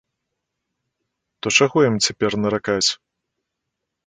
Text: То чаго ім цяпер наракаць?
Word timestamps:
То 1.41 1.47
чаго 1.59 1.77
ім 1.89 1.95
цяпер 2.09 2.31
наракаць? 2.43 2.87